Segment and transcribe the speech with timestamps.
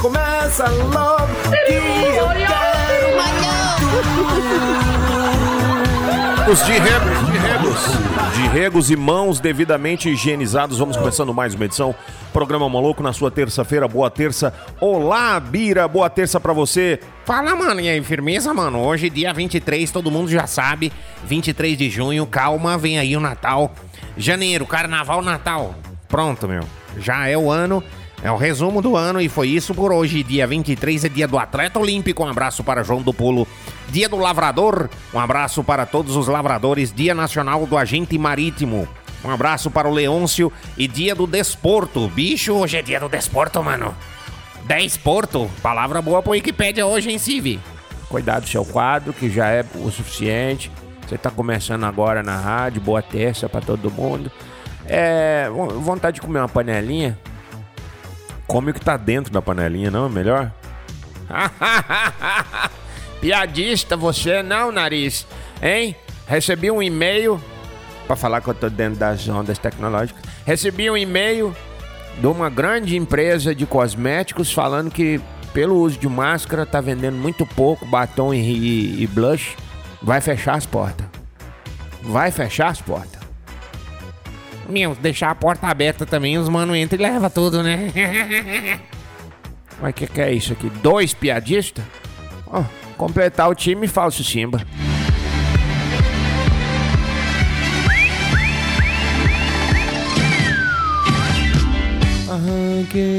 [0.00, 1.28] Começa logo
[1.66, 2.90] que eu quero
[6.50, 8.32] Os de regos, de regos.
[8.34, 10.78] De regos e mãos devidamente higienizados.
[10.78, 11.94] Vamos começando mais uma edição.
[12.32, 13.86] Programa Maluco na sua terça-feira.
[13.86, 14.54] Boa terça.
[14.80, 15.86] Olá, Bira.
[15.86, 16.98] Boa terça pra você.
[17.26, 18.80] Fala, mano, e aí, firmeza, mano?
[18.80, 20.90] Hoje, dia 23, todo mundo já sabe.
[21.24, 23.74] 23 de junho, calma, vem aí o Natal.
[24.16, 25.74] Janeiro, Carnaval, Natal.
[26.08, 26.64] Pronto, meu.
[26.98, 27.84] Já é o ano,
[28.22, 30.22] é o resumo do ano e foi isso por hoje.
[30.22, 32.22] Dia 23 é dia do atleta olímpico.
[32.22, 33.46] Um abraço para João do Pulo.
[33.88, 34.90] Dia do lavrador.
[35.14, 36.92] Um abraço para todos os lavradores.
[36.92, 38.86] Dia nacional do agente marítimo.
[39.24, 42.08] Um abraço para o Leôncio e dia do desporto.
[42.08, 43.94] Bicho, hoje é dia do desporto, mano.
[44.64, 45.50] Desporto.
[45.62, 47.58] Palavra boa pro Wikipédia hoje, hein, Civi?
[48.08, 50.70] Cuidado do seu quadro, que já é o suficiente.
[51.06, 54.30] Você tá começando agora na rádio, boa terça pra todo mundo.
[54.86, 55.48] É.
[55.50, 57.18] vo- Vontade de comer uma panelinha?
[58.50, 60.50] Come o que tá dentro da panelinha, não é melhor?
[63.20, 65.24] Piadista você não, nariz.
[65.62, 65.94] Hein?
[66.26, 67.40] Recebi um e-mail.
[68.08, 70.20] Pra falar que eu tô dentro das ondas tecnológicas.
[70.44, 71.54] Recebi um e-mail
[72.18, 75.20] de uma grande empresa de cosméticos falando que
[75.54, 79.56] pelo uso de máscara tá vendendo muito pouco batom e, e- e blush.
[80.02, 81.06] Vai fechar as portas.
[82.02, 83.19] Vai fechar as portas.
[84.70, 87.90] Meu, deixar a porta aberta também, os mano entram e leva tudo, né?
[89.80, 90.70] Mas o que, que é isso aqui?
[90.70, 91.84] Dois piadistas?
[92.46, 92.62] Ó,
[92.96, 94.64] completar o time falso Simba.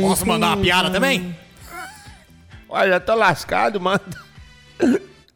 [0.01, 1.35] Posso mandar uma piada também?
[2.67, 4.01] Olha, tô lascado, mano.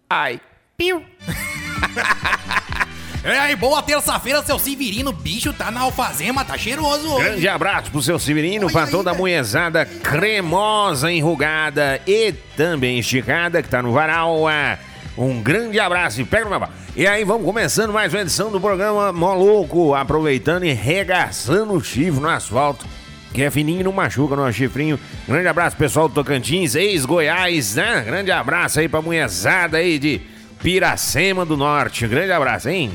[0.10, 0.40] Ai.
[0.78, 1.04] Piu.
[3.26, 5.12] E aí, boa terça-feira, seu Severino.
[5.12, 7.24] Bicho tá na alfazema, tá cheiroso hoje.
[7.30, 9.24] Grande abraço pro seu Severino, pra aí, toda a velho.
[9.24, 14.48] munhezada cremosa, enrugada e também esticada que tá no varal.
[14.48, 14.78] Ah,
[15.18, 16.70] Um grande abraço e pega pau.
[16.96, 22.22] E aí, vamos começando mais uma edição do programa Moluco, aproveitando e regaçando o chifre
[22.22, 22.86] no asfalto.
[23.34, 25.00] Que é fininho e não machuca no chifrinho.
[25.28, 28.04] Grande abraço, pessoal do Tocantins, ex-Goiás, né?
[28.06, 30.22] Grande abraço aí pra munhezada aí de
[30.62, 32.08] Piracema do Norte.
[32.08, 32.92] Grande abraço, hein?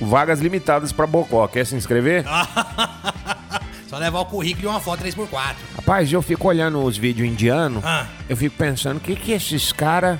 [0.00, 1.46] Vagas limitadas pra Bocó.
[1.48, 2.24] Quer se inscrever?
[3.88, 5.54] Só levar o currículo e uma foto 3x4.
[5.76, 8.06] Rapaz, eu fico olhando os vídeos indianos, Ah.
[8.28, 10.18] eu fico pensando, o que que esses caras...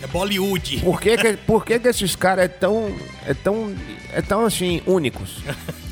[0.00, 0.78] É Bollywood.
[0.80, 2.94] Por que que, por que que esses caras é tão,
[3.26, 3.74] é tão,
[4.12, 5.38] é tão assim, únicos?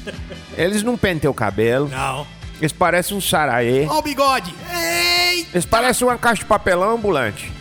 [0.56, 2.26] Eles não penteam o cabelo, Não.
[2.60, 4.52] eles parecem um saraê, Ó o bigode.
[4.72, 5.46] Ei!
[5.52, 7.52] eles parecem uma caixa de papelão ambulante.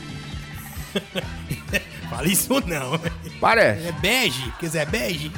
[2.10, 3.00] Fala isso não.
[3.40, 3.88] Parece.
[3.88, 5.32] É bege, porque Zé é bege.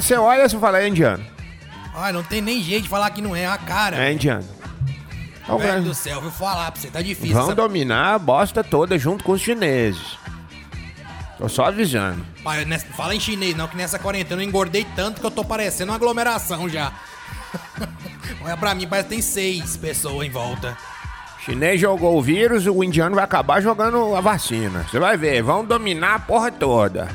[0.00, 1.24] Você olha e você fala, é indiano.
[1.94, 3.96] Ai, não tem nem jeito de falar que não é a cara.
[3.96, 4.44] É indiano.
[5.48, 7.34] O Velho do céu, vou falar pra você, tá difícil.
[7.34, 10.18] Vão essa- dominar a bosta toda junto com os chineses.
[11.38, 12.24] Tô só avisando.
[12.44, 15.42] Pai, nessa- Fala em chinês, não, que nessa quarentena eu engordei tanto que eu tô
[15.44, 16.92] parecendo uma aglomeração já.
[18.44, 20.76] Olha pra mim, parece que tem seis pessoas em volta.
[21.44, 24.84] Chinês jogou o vírus, o indiano vai acabar jogando a vacina.
[24.88, 27.08] Você vai ver, vão dominar a porra toda.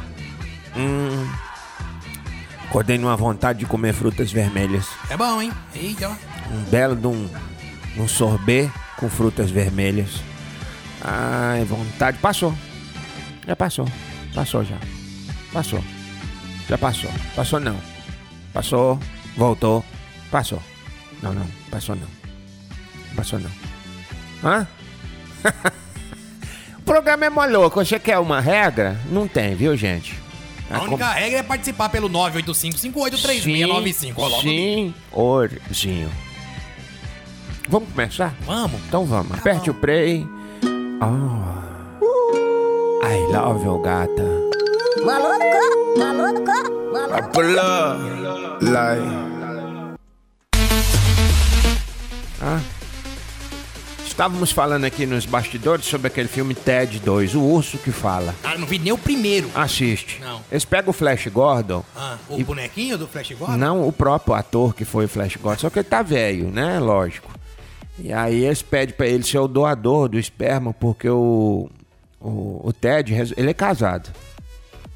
[0.75, 1.29] Hum.
[2.73, 4.87] Acordei numa vontade de comer frutas vermelhas.
[5.07, 5.53] É bom, hein?
[5.75, 6.09] Eita.
[6.51, 7.29] Um belo de um,
[7.95, 8.67] um sorbet
[8.97, 10.09] com frutas vermelhas.
[10.99, 12.17] Ai, vontade.
[12.17, 12.51] Passou.
[13.45, 13.87] Já passou.
[14.33, 14.77] Passou já.
[15.53, 15.83] Passou.
[16.67, 17.11] Já passou.
[17.35, 17.79] Passou não.
[18.51, 18.99] Passou.
[19.37, 19.85] Voltou.
[20.31, 20.59] Passou.
[21.21, 21.45] Não, não.
[21.69, 22.07] Passou não.
[23.15, 23.51] Passou não.
[24.43, 24.67] Hã?
[26.79, 27.85] o programa é mó louco.
[27.85, 28.97] Você quer uma regra?
[29.11, 30.22] Não tem, viu, gente?
[30.73, 34.13] A única regra é participar pelo 985-583695.
[34.17, 36.09] Ó, logo Sim, orzinho.
[37.69, 38.33] Vamos começar?
[38.45, 38.81] Vamos.
[38.87, 39.37] Então vamos.
[39.37, 40.27] Aperte o play.
[41.01, 41.63] Oh.
[43.05, 44.23] I love you, gata.
[45.05, 46.41] Maluco, maluco,
[46.91, 47.41] maluco.
[48.61, 49.32] Like.
[54.23, 58.33] Estávamos falando aqui nos bastidores sobre aquele filme Ted 2, o urso que fala.
[58.41, 59.51] Ah, não vi nem o primeiro.
[59.53, 60.21] Assiste.
[60.21, 60.39] Não.
[60.49, 61.83] Eles pegam o Flash Gordon.
[61.93, 63.57] Ah, o bonequinho do Flash Gordon?
[63.57, 66.79] Não o próprio ator que foi o Flash Gordon, só que ele tá velho, né?
[66.79, 67.29] Lógico.
[67.99, 71.69] E aí eles pedem pra ele ser o doador do esperma, porque o,
[72.21, 74.09] o, o Ted, ele é casado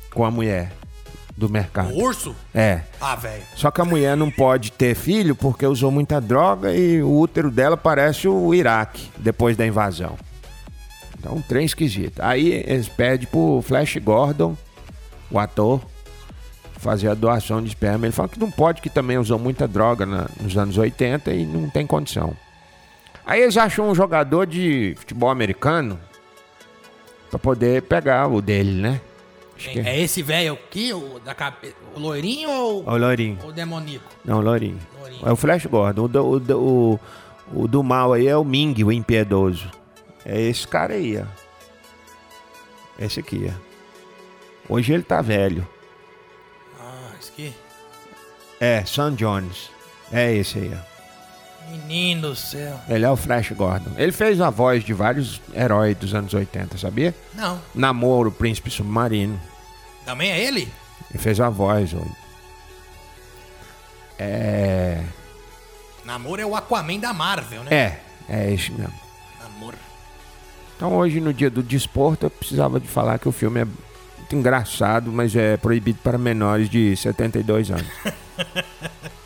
[0.10, 0.72] com a mulher
[1.38, 1.94] do mercado.
[1.94, 2.36] O urso?
[2.54, 2.82] É.
[3.00, 3.44] Ah, velho.
[3.56, 7.52] Só que a mulher não pode ter filho porque usou muita droga e o útero
[7.52, 10.18] dela parece o Iraque depois da invasão.
[11.20, 12.20] Então, um trem esquisito.
[12.22, 14.58] Aí eles pedem pro Flash Gordon,
[15.30, 15.80] o ator,
[16.80, 18.06] fazer a doação de esperma.
[18.08, 21.46] Ele fala que não pode, que também usou muita droga na- nos anos 80 e
[21.46, 22.34] não tem condição.
[23.26, 26.00] Aí eles acham um jogador de futebol americano
[27.30, 29.02] pra poder pegar o dele, né?
[29.58, 31.74] Que É esse velho aqui, o, da cabe...
[31.96, 33.40] o loirinho ou é o Lourinho.
[33.44, 34.06] o demoníaco?
[34.24, 34.80] Não, Lourinho.
[35.00, 35.22] Lourinho.
[35.28, 36.04] É o Flash Gordon.
[36.04, 37.00] O do, o, do- o,
[37.64, 39.70] o do mal aí é o Ming, o impiedoso.
[40.26, 41.26] É esse cara aí, ó.
[43.00, 44.74] Esse aqui, ó.
[44.74, 45.68] Hoje ele tá velho.
[46.80, 47.54] Ah, esse aqui.
[48.60, 49.70] É, Sam Jones.
[50.12, 50.97] É esse aí, ó.
[51.70, 52.80] Menino do céu.
[52.88, 53.92] Ele é o Flash Gordon.
[53.98, 57.14] Ele fez a voz de vários heróis dos anos 80, sabia?
[57.34, 57.62] Não.
[57.76, 59.40] Namoro, Príncipe Submarino.
[60.06, 60.72] Também é ele?
[61.10, 62.02] Ele fez a voz, ó.
[64.18, 65.04] É.
[66.06, 67.76] Namor é o Aquaman da Marvel, né?
[67.76, 68.00] É,
[68.30, 68.94] é esse mesmo.
[69.42, 69.76] Namor.
[70.76, 74.36] Então hoje, no dia do desporto, eu precisava de falar que o filme é muito
[74.36, 77.88] engraçado, mas é proibido para menores de 72 anos.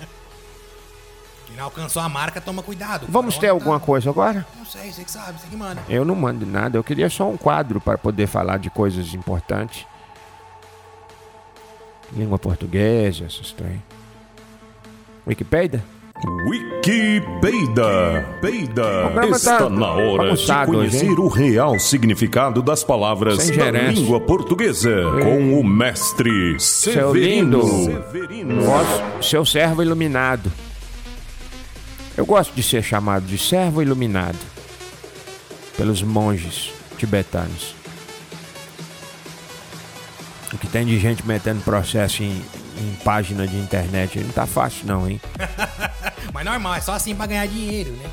[1.62, 3.06] Alcançou a marca, toma cuidado.
[3.10, 4.46] Vamos ter Tá- alguma coisa agora?
[4.58, 5.82] Não sei, você que sabe, você que manda.
[5.88, 9.86] Eu não mando nada, eu queria só um quadro para poder falar de coisas importantes.
[12.14, 13.82] Língua portuguesa, essas trem.
[15.26, 15.84] Wikipedia?
[16.50, 18.26] Wikipedia.
[18.42, 19.02] Peida.
[19.06, 21.16] programa Está tá na hora de hoje, conhecer hein?
[21.18, 24.90] o real significado das palavras da língua portuguesa
[25.24, 27.60] com o mestre Seu Severino.
[27.62, 28.02] lindo.
[28.12, 28.62] Severino.
[28.62, 30.52] Vosso- seu servo iluminado.
[32.18, 34.38] Eu gosto de ser chamado de servo iluminado
[35.78, 37.76] pelos monges tibetanos.
[40.54, 42.44] O que tem de gente metendo processo em,
[42.78, 45.22] em página de internet não tá fácil não, hein?
[46.34, 48.10] Mas normal, é só assim pra ganhar dinheiro, né?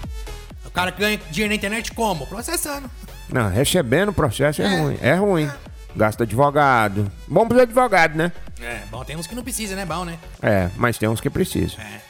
[0.64, 2.26] O cara ganha dinheiro na internet como?
[2.26, 2.88] Processando.
[3.28, 4.98] Não, recebendo processo é, ruim.
[5.02, 5.50] É ruim.
[5.96, 7.10] Gasta advogado.
[7.26, 8.32] Bom pros advogados, né?
[8.60, 9.84] É, bom, tem uns que não precisa, né?
[9.84, 10.18] Bom, né?
[10.40, 11.80] É, mas tem uns que precisam.
[11.80, 12.00] É.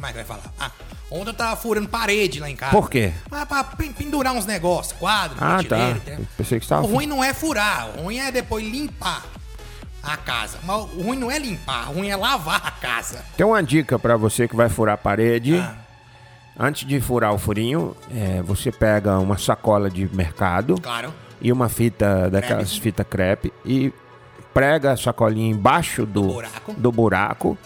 [0.00, 0.54] Que mais que vai falar?
[0.58, 0.70] Ah,
[1.10, 2.72] ontem eu tava furando parede lá em casa.
[2.72, 3.12] Por quê?
[3.28, 5.76] Pra, pra pen- pendurar uns negócios, quadro, Ah, tá.
[6.38, 9.24] Pensei que você tava- O ruim não é furar, o ruim é depois limpar
[10.02, 10.56] a casa.
[10.64, 13.22] Mas o ruim não é limpar, o ruim é lavar a casa.
[13.36, 15.58] Tem uma dica pra você que vai furar a parede.
[15.58, 15.74] Ah.
[16.58, 21.12] Antes de furar o furinho, é, você pega uma sacola de mercado Claro.
[21.42, 22.80] e uma fita daquelas Crepe.
[22.82, 23.92] fita crepe e
[24.54, 26.72] prega a sacolinha embaixo do, buraco.
[26.74, 27.58] do buraco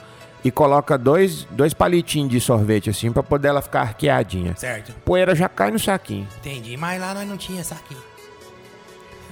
[0.44, 4.54] e coloca dois, dois palitinhos de sorvete assim pra poder ela ficar arqueadinha.
[4.56, 4.92] Certo.
[5.04, 6.28] Poeira já cai no saquinho.
[6.38, 8.02] Entendi, mas lá nós não tinha saquinho.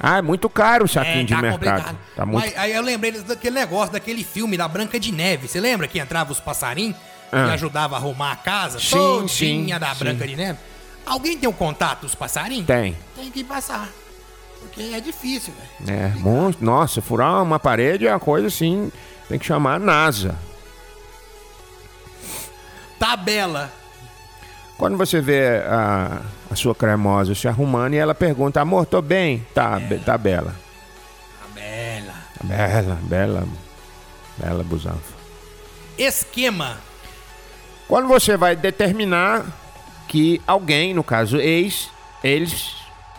[0.01, 1.61] Ah, é muito caro o saquinho É, de tá mercado.
[1.77, 1.99] complicado.
[2.17, 5.47] Tá muito Mas aí eu lembrei daquele negócio, daquele filme da Branca de Neve.
[5.47, 6.97] Você lembra que entrava os passarinhos
[7.31, 7.49] Ah.
[7.49, 8.81] e ajudava a arrumar a casa?
[8.81, 9.29] Sim, todinha
[9.77, 9.99] sim, da sim.
[10.05, 10.59] Branca de Neve?
[11.07, 12.67] Alguém tem o contato dos passarinhos?
[12.67, 12.97] Tem.
[13.15, 13.89] Tem que passar.
[14.61, 15.99] Porque é difícil, velho.
[16.01, 16.65] É, muito.
[16.65, 18.91] Nossa, furar uma parede é uma coisa assim.
[19.29, 20.37] Tem que chamar a NASA.
[23.03, 23.69] Tabela.
[24.79, 29.45] Quando você vê a, a sua cremosa se arrumando e ela pergunta, amor, tô bem?
[29.53, 30.55] Tá, be- tá bela.
[31.41, 32.15] Tabela.
[32.45, 33.49] Bela, bela,
[34.39, 35.15] bela busanfa.
[35.99, 36.79] Esquema.
[37.89, 39.47] Quando você vai determinar
[40.07, 41.91] que alguém, no caso ex,
[42.23, 42.77] eles,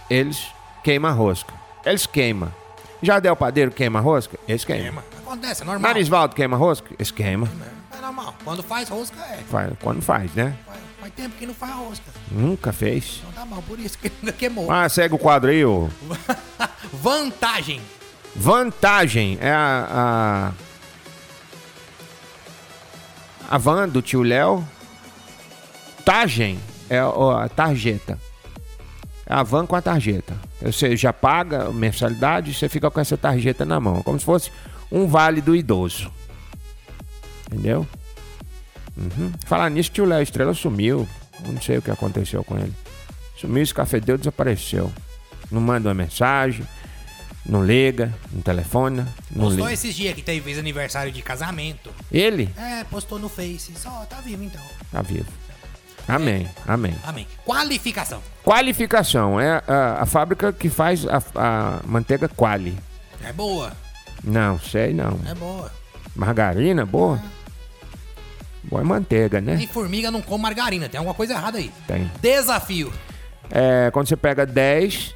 [0.09, 0.47] eles
[0.81, 1.53] queima a rosca.
[1.85, 2.53] Eles queimam.
[3.01, 4.39] Jardel Padeiro queima a rosca?
[4.47, 4.85] Eles queimam.
[4.85, 5.03] Esquema.
[5.25, 5.81] Acontece, é normal.
[5.91, 6.89] Narisvaldo queima a rosca?
[6.97, 7.49] Eles queimam.
[7.49, 8.35] É normal.
[8.43, 9.37] Quando faz rosca, é.
[9.49, 10.55] Faz, quando faz, né?
[10.65, 12.05] Faz, faz tempo que não faz rosca.
[12.31, 13.21] Nunca fez.
[13.21, 14.71] Então tá bom, por isso que ainda queimou.
[14.71, 15.89] Ah, segue o quadro aí, ô.
[16.93, 17.81] Vantagem.
[18.35, 20.51] Vantagem é a.
[23.49, 24.67] A, a van do tio Léo.
[26.05, 28.19] Tagem é o- a tarjeta.
[29.25, 30.35] É a van com a tarjeta.
[30.61, 34.01] Você já paga a mensalidade e você fica com essa tarjeta na mão.
[34.03, 34.51] Como se fosse
[34.91, 36.11] um vale do idoso.
[37.53, 37.87] Entendeu?
[38.97, 39.31] Uhum.
[39.45, 41.07] Falar nisso, tio Léo Estrela sumiu.
[41.45, 42.73] Não sei o que aconteceu com ele.
[43.39, 44.91] Sumiu, escafedeu, desapareceu.
[45.51, 46.65] Não manda uma mensagem.
[47.45, 49.73] Não liga, não telefona, não Postou liga.
[49.73, 51.89] esses dias que teve aniversário de casamento.
[52.09, 53.73] Ele É, postou no Face.
[53.75, 54.61] Só tá vivo então.
[54.89, 55.27] tá vivo.
[56.07, 56.95] Amém, amém.
[57.03, 57.27] Amém.
[57.45, 58.21] Qualificação.
[58.45, 62.77] Qualificação é a, a fábrica que faz a, a manteiga quali.
[63.21, 63.73] É boa.
[64.23, 65.19] Não, sei não.
[65.29, 65.69] É boa.
[66.15, 67.21] Margarina, boa?
[68.73, 69.59] Põe manteiga, né?
[69.61, 71.71] E formiga não come margarina, tem alguma coisa errada aí.
[71.87, 72.09] Tem.
[72.21, 72.91] Desafio.
[73.51, 75.13] É, quando você pega 10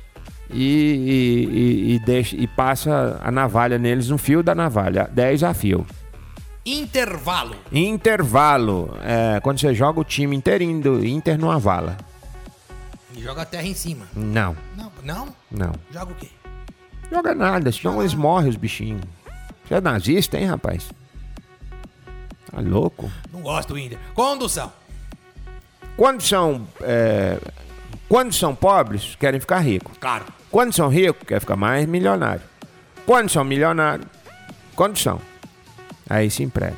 [0.51, 5.09] e, e, e- e deixa, e passa a navalha neles no fio da navalha.
[5.11, 5.85] 10 a fio.
[6.65, 7.55] Intervalo.
[7.71, 8.95] Intervalo.
[9.01, 11.97] É, quando você joga o time inteirinho do Inter numa vala.
[13.15, 14.05] E joga a terra em cima.
[14.15, 15.27] Não, Não, não?
[15.49, 15.71] não.
[15.91, 16.27] Joga o quê?
[17.11, 19.01] Joga nada, senão eles morrem, os bichinhos.
[19.65, 20.89] Você é nazista, hein, rapaz?
[22.51, 23.11] Tá louco?
[23.31, 23.97] Não gosto do Inter.
[24.13, 24.71] Condução.
[25.95, 27.39] Quando são, é,
[28.07, 29.97] quando são pobres, querem ficar ricos.
[29.97, 30.25] Claro.
[30.51, 32.43] Quando são ricos, querem ficar mais milionário.
[33.05, 34.07] Quando são milionários,
[34.75, 35.19] quando são?
[36.09, 36.77] Aí se emprega.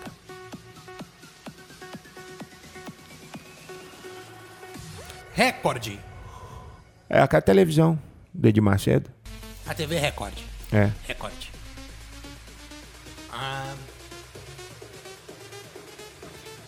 [5.34, 6.00] Recorde.
[7.10, 7.98] É aquela televisão
[8.34, 9.10] do Edir Macedo.
[9.66, 10.34] A TV Record.
[10.72, 10.92] É.
[11.08, 11.52] Recorde.
[13.32, 13.74] Ah.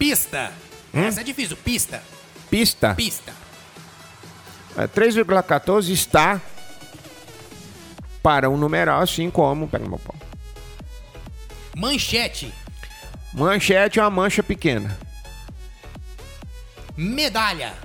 [0.02, 0.52] Pista.
[0.92, 1.56] Essa é difícil.
[1.56, 2.02] Pista.
[2.50, 2.96] Pista.
[2.96, 3.32] Pista.
[4.76, 6.42] É, 3,14 está
[8.24, 9.68] para um numeral assim como.
[9.68, 10.16] Pega meu pau.
[11.76, 12.52] Manchete.
[13.32, 14.98] Manchete é uma mancha pequena.
[16.98, 17.76] Medalha.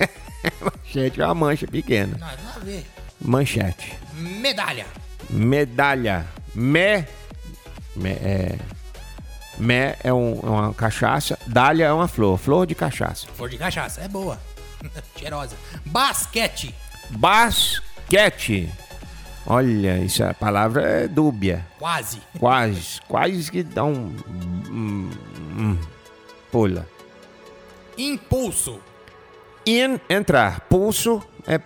[0.58, 2.16] Manchete é uma mancha pequena.
[2.16, 2.86] Não, a ver.
[3.20, 3.92] Manchete.
[4.14, 4.86] Medalha.
[5.28, 6.26] Medalha.
[6.54, 7.04] Me.
[7.94, 8.58] Me é.
[9.62, 11.38] Me é, um- é uma cachaça.
[11.46, 12.36] Dália é uma flor.
[12.38, 13.26] Flor de cachaça.
[13.36, 14.00] Flor de cachaça.
[14.00, 14.38] É boa.
[15.16, 15.54] Cheirosa.
[15.86, 16.74] Basquete.
[17.10, 18.68] Basquete.
[19.46, 21.66] Olha, isso a palavra é dúbia.
[21.78, 22.20] Quase.
[22.38, 23.00] Quase.
[23.08, 24.14] Quase que dá um.
[24.70, 25.10] um-
[25.58, 25.78] um-
[26.50, 26.86] pula.
[27.96, 28.80] Impulso.
[29.66, 30.60] In, entrar.
[30.62, 31.60] Pulso é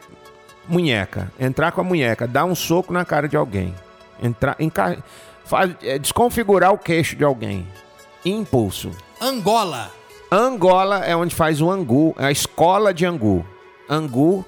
[0.69, 1.31] munheca.
[1.39, 2.27] Entrar com a munheca.
[2.27, 3.75] Dar um soco na cara de alguém.
[4.23, 4.57] Entrar.
[4.59, 5.03] Enca,
[5.45, 7.67] faz, é, desconfigurar o queixo de alguém.
[8.27, 8.91] Impulso.
[9.21, 9.93] Angola.
[10.33, 12.13] Angola é onde faz o angu.
[12.19, 13.47] É a escola de angu.
[13.89, 14.45] Angu,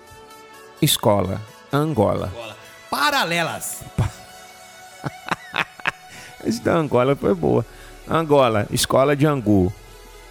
[0.83, 1.41] escola.
[1.73, 2.27] Angola.
[2.27, 2.57] Angola.
[2.91, 3.83] Paralelas.
[6.45, 7.65] Esse da Angola foi boa.
[8.11, 9.73] Angola, escola de angu.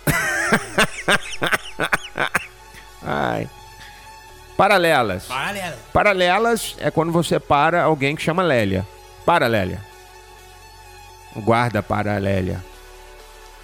[3.01, 3.49] Ai.
[4.57, 5.25] Paralelas.
[5.25, 5.79] Paralelas.
[5.93, 8.85] Paralelas é quando você para alguém que chama Lélia.
[9.25, 9.79] Para, Lélia.
[11.35, 12.61] Guarda para, Lélia.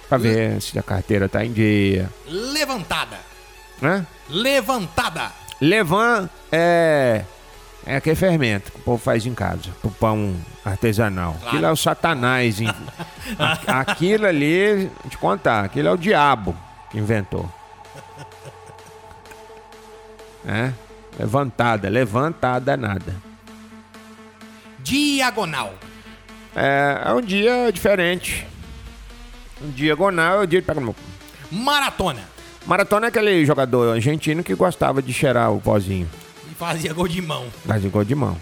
[0.08, 2.10] Pra ver se a carteira tá em dia.
[2.26, 3.18] Levantada.
[3.80, 4.06] Né?
[4.28, 5.32] Levantada.
[5.60, 7.24] Levan é.
[7.86, 10.34] É aquele fermento que o povo faz em casa, pro pão
[10.64, 11.36] artesanal.
[11.46, 12.56] Aquilo é o satanás.
[13.38, 16.56] A- Aquilo ali, vou te contar, aquilo é o diabo
[16.90, 17.46] que inventou.
[20.46, 20.72] É?
[21.18, 23.14] Levantada, levantada nada.
[24.78, 25.74] Diagonal.
[26.56, 28.46] É, é um dia diferente.
[29.60, 30.96] Diagonal é o dia de pegar no meu.
[31.50, 32.22] Maratona.
[32.66, 36.08] Maratona é aquele jogador argentino que gostava de cheirar o pozinho.
[36.50, 37.46] E fazia gol de mão.
[37.80, 38.36] De gol de mão.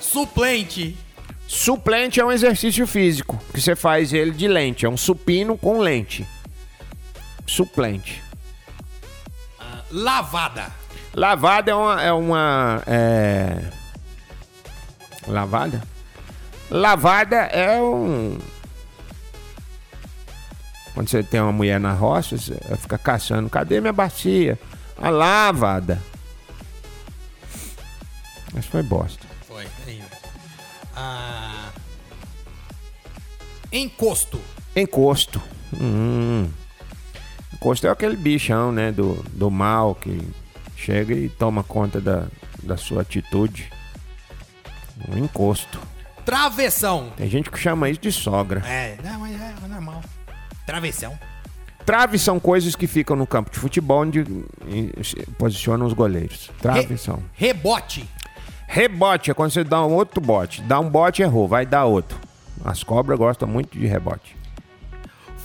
[0.00, 0.96] Suplente.
[1.46, 4.86] Suplente é um exercício físico, que você faz ele de lente.
[4.86, 6.26] É um supino com lente.
[7.46, 8.22] Suplente.
[9.90, 10.70] Lavada.
[11.14, 12.02] Lavada é uma.
[12.02, 13.64] É uma é...
[15.26, 15.82] Lavada?
[16.70, 18.38] Lavada é um.
[20.94, 23.50] Quando você tem uma mulher na roça, você fica caçando.
[23.50, 24.58] Cadê minha bacia?
[24.96, 26.00] A lavada.
[28.52, 29.26] Mas foi bosta.
[29.46, 29.66] Foi.
[29.86, 30.16] Aí, ó.
[30.94, 31.70] Ah,
[33.72, 34.40] encosto.
[34.76, 35.40] Encosto.
[35.80, 36.48] Hum.
[37.54, 38.92] Encosto é aquele bichão, né?
[38.92, 40.20] Do, do mal que
[40.76, 42.26] chega e toma conta da,
[42.62, 43.72] da sua atitude.
[45.08, 45.80] Um encosto.
[46.24, 47.12] Travessão.
[47.16, 48.62] Tem gente que chama isso de sogra.
[48.66, 50.00] É, não, mas é, é normal.
[50.66, 51.18] Travessão.
[51.84, 54.24] Traves são coisas que ficam no campo de futebol onde
[55.38, 56.50] posicionam os goleiros.
[56.60, 57.22] Traves Re- são.
[57.32, 58.08] Rebote.
[58.68, 60.62] Rebote é quando você dá um outro bote.
[60.62, 62.16] Dá um bote, errou, vai dar outro.
[62.64, 64.36] As cobras gostam muito de rebote.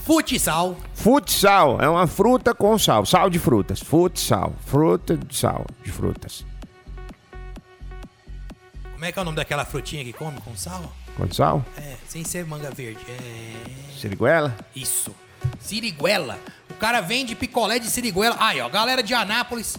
[0.03, 0.77] Futsal.
[0.93, 3.05] Futsal é uma fruta com sal.
[3.05, 3.79] Sal de frutas.
[3.79, 4.53] Futsal.
[4.65, 6.45] Fruta de sal de frutas.
[8.95, 10.89] Como é que é o nome daquela frutinha que come com sal?
[11.17, 11.65] Com sal?
[11.77, 12.99] É, sem ser manga verde.
[13.09, 13.99] É.
[13.99, 14.55] Siriguela?
[14.73, 15.13] Isso.
[15.59, 16.39] Siriguela.
[16.69, 18.37] O cara vende picolé de siriguela.
[18.39, 19.77] Aí, ó, galera de Anápolis.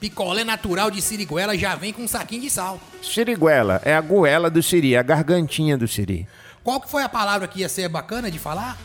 [0.00, 2.80] Picolé natural de siriguela já vem com um saquinho de sal.
[3.02, 6.26] Siriguela é a goela do siri, a gargantinha do siri.
[6.64, 8.78] Qual que foi a palavra que ia ser bacana de falar?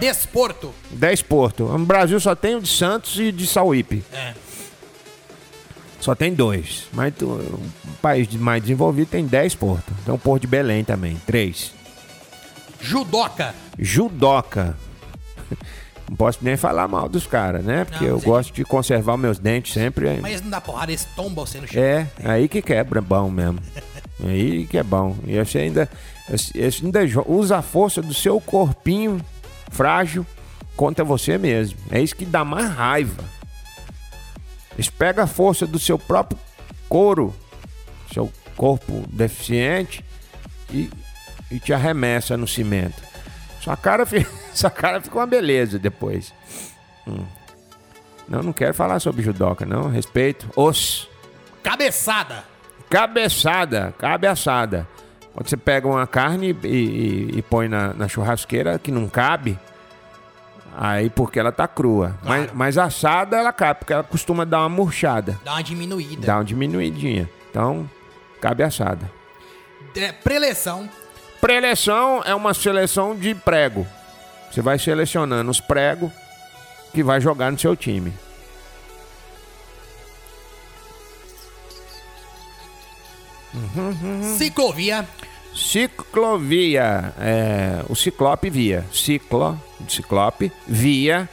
[0.00, 0.74] Desporto.
[0.90, 1.64] 10 porto.
[1.64, 4.02] No Brasil só tem o de Santos e de Sauípe.
[4.12, 4.34] É.
[6.00, 6.84] Só tem dois.
[6.92, 9.94] Mas tu- um país mais desenvolvido tem 10 portos.
[10.04, 11.72] Tem o Porto de Belém também, 3.
[12.80, 13.54] Judoca.
[13.78, 14.76] Judoca.
[16.08, 17.84] Não posso nem falar mal dos caras, né?
[17.84, 18.26] Porque Não, eu sim.
[18.26, 20.18] gosto de conservar meus dentes sempre.
[20.20, 21.82] Mas eles não dá porrada, eles tombam você no chão.
[21.82, 23.58] É, aí que quebra bom mesmo.
[24.24, 25.14] Aí que é bom.
[25.26, 25.90] E você ainda,
[26.26, 29.20] você ainda usa a força do seu corpinho
[29.70, 30.24] frágil
[30.74, 31.76] contra você mesmo.
[31.90, 33.22] É isso que dá mais raiva.
[34.76, 36.38] Eles pegam a força do seu próprio
[36.88, 37.34] couro,
[38.12, 40.04] seu corpo deficiente,
[40.70, 40.88] e,
[41.50, 43.02] e te arremessa no cimento.
[43.60, 46.32] Sua cara, fica, sua cara fica uma beleza depois.
[47.06, 47.24] Hum.
[48.28, 49.88] Não, não quero falar sobre judoca, não.
[49.88, 50.48] Respeito.
[50.56, 51.08] Os.
[51.62, 52.44] Cabeçada.
[52.90, 54.86] Cabeçada, cabeçada.
[55.32, 59.58] Quando você pega uma carne e, e- e põe na, na churrasqueira que não cabe,
[60.76, 62.16] aí porque ela tá crua.
[62.22, 62.42] Claro.
[62.42, 66.26] Mas, mas assada ela cabe, porque ela costuma dar uma murchada, Dá uma diminuída.
[66.26, 67.28] dá uma diminuidinha.
[67.50, 67.88] Então,
[68.40, 69.10] cabe assada.
[69.96, 70.88] É, preleção.
[71.40, 73.86] Preleção é uma seleção de prego.
[74.50, 76.10] Você vai selecionando os pregos
[76.92, 78.12] que vai jogar no seu time.
[84.38, 85.06] Ciclovia.
[85.56, 89.58] Ciclovia, é, o ciclope via, ciclo,
[89.88, 91.28] ciclope, via,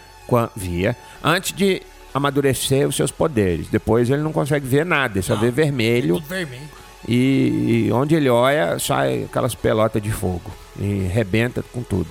[0.55, 1.81] via, antes de
[2.13, 3.67] amadurecer os seus poderes.
[3.67, 6.69] Depois ele não consegue ver nada, ele só vê vermelho Tudo vermelho.
[7.07, 12.09] e, e onde ele olha sai aquelas pelotas de fogo e rebenta com tudo.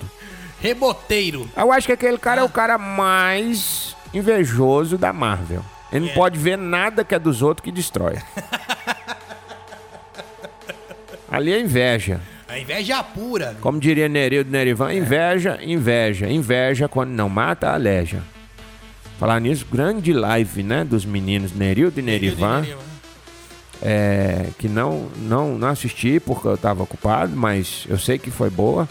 [0.61, 1.49] Reboteiro.
[1.57, 5.63] Eu acho que aquele cara é o cara mais invejoso da Marvel.
[5.91, 8.17] Ele não pode ver nada que é dos outros que destrói.
[11.33, 12.21] Ali é inveja.
[12.47, 13.57] A inveja pura.
[13.59, 18.21] Como diria Nerildo Nerivan, inveja, inveja, inveja quando não mata, aleja.
[19.17, 22.63] Falar nisso, grande live, né, dos meninos Nerildo e Nerivan,
[23.81, 28.51] é, que não, não, não assisti porque eu estava ocupado, mas eu sei que foi
[28.51, 28.87] boa.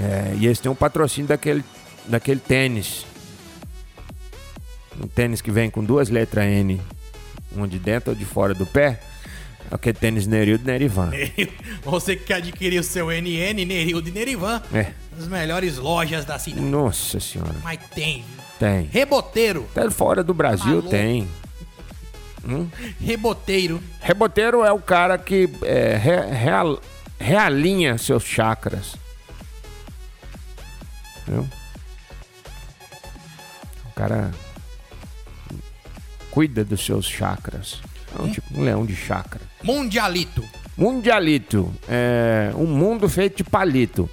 [0.00, 1.62] É, e eles têm um patrocínio daquele,
[2.04, 3.06] daquele tênis.
[5.00, 6.80] Um tênis que vem com duas letras N,
[7.52, 8.98] uma de dentro ou de fora do pé.
[9.70, 11.10] É aquele tênis Nerildo e Nerivan.
[11.84, 14.92] Você que quer adquirir o seu NN, Nerildo e Nerivan, É.
[15.16, 16.62] nas melhores lojas da cidade.
[16.66, 18.24] Nossa senhora, Mas tem.
[18.58, 18.88] tem.
[18.90, 19.66] Reboteiro.
[19.74, 20.88] Até fora do Brasil Maluco.
[20.88, 21.28] tem.
[23.00, 23.82] Reboteiro.
[24.00, 26.80] Reboteiro é o cara que é, re- real-
[27.18, 28.96] realinha seus chakras.
[31.28, 31.46] Viu?
[33.86, 34.30] O cara
[36.30, 37.80] cuida dos seus chakras.
[38.18, 39.40] É um, tipo um leão de chakra.
[39.62, 40.44] Mundialito.
[40.76, 44.08] Mundialito é um mundo feito de palito.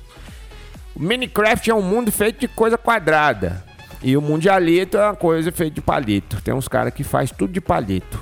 [0.95, 3.63] O Minecraft é um mundo feito de coisa quadrada.
[4.01, 6.41] E o Mundialito é uma coisa feita de palito.
[6.41, 8.19] Tem uns caras que faz tudo de palito.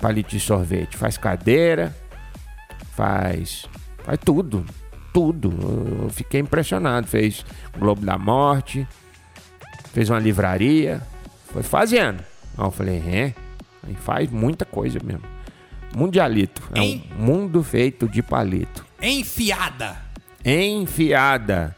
[0.00, 0.96] Palito de sorvete.
[0.96, 1.94] Faz cadeira,
[2.94, 3.66] faz.
[4.04, 4.64] Faz tudo.
[5.12, 5.52] Tudo.
[5.60, 7.06] Eu- Eu fiquei impressionado.
[7.06, 7.44] Fez
[7.78, 8.86] Globo da Morte,
[9.92, 11.00] fez uma livraria.
[11.52, 12.22] Foi fazendo.
[12.56, 13.34] Aí eu falei, é?
[13.86, 15.22] Aí faz muita coisa mesmo.
[15.94, 16.62] Mundialito.
[16.74, 18.84] É um mundo feito de palito.
[19.00, 19.96] Enfiada.
[20.44, 21.74] Enfiada.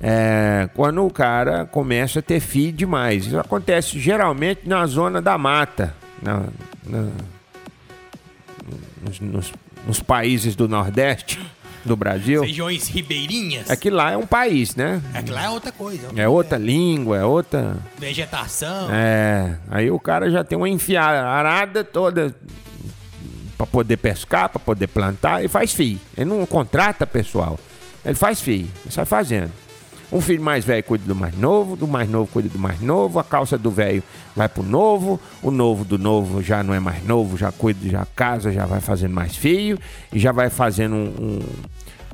[0.00, 3.26] É, quando o cara começa a ter fio demais.
[3.26, 5.94] Isso acontece geralmente na zona da mata.
[6.22, 6.44] na-
[6.86, 7.10] na-
[9.02, 9.52] nos, nos-
[9.86, 11.40] nos países do Nordeste
[11.84, 12.42] do Brasil.
[12.42, 13.68] Regiões ribeirinhas.
[13.70, 15.02] É que lá é um país, né?
[15.14, 16.08] É que lá é outra coisa.
[16.16, 17.76] É outra língua, é outra.
[17.98, 18.88] Vegetação.
[18.90, 22.34] É, aí o cara já tem uma enfiarada toda
[23.56, 25.98] pra poder pescar, pra poder plantar e faz fio.
[26.16, 27.58] Ele não contrata pessoal,
[28.04, 29.52] ele faz fio, ele sai fazendo.
[30.12, 33.18] Um filho mais velho cuida do mais novo, do mais novo cuida do mais novo,
[33.18, 34.02] a calça do velho
[34.36, 38.06] vai pro novo, o novo do novo já não é mais novo, já cuida, já
[38.14, 39.78] casa, já vai fazendo mais fio
[40.12, 41.40] e já vai fazendo um,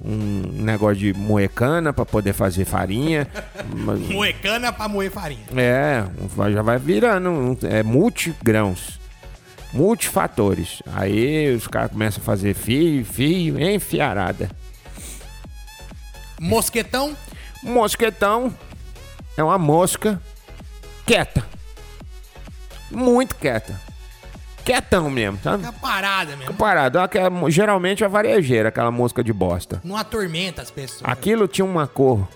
[0.05, 3.27] um, um negócio de moer cana pra poder fazer farinha.
[3.75, 5.45] Mas- Moecana pra moer farinha.
[5.57, 6.05] é,
[6.53, 7.59] já vai virando.
[7.65, 8.97] É multigrãos.
[9.73, 10.83] Multifatores.
[10.95, 14.49] Aí os caras começam a fazer fio, fio, enfiarada.
[16.41, 17.17] Mosquetão.
[17.69, 18.53] Mosquetão
[19.37, 20.21] é uma mosca
[21.07, 21.45] quieta.
[22.91, 23.79] Muito quieta.
[24.65, 25.65] Quietão mesmo, sabe?
[25.65, 26.55] Fica parada mesmo.
[26.55, 26.99] Parado.
[26.99, 29.81] Aquela- Geralmente é varejeira, aquela mosca de bosta.
[29.85, 31.03] Não atormenta as pessoas.
[31.05, 32.27] Aquilo tinha uma cor